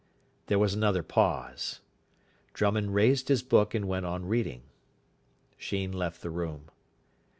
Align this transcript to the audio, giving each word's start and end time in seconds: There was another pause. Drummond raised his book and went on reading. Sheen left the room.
There 0.47 0.57
was 0.57 0.73
another 0.73 1.03
pause. 1.03 1.79
Drummond 2.55 2.95
raised 2.95 3.27
his 3.27 3.43
book 3.43 3.75
and 3.75 3.87
went 3.87 4.03
on 4.07 4.25
reading. 4.25 4.63
Sheen 5.59 5.91
left 5.91 6.23
the 6.23 6.31
room. 6.31 6.71